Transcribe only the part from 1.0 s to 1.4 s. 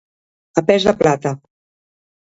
plata.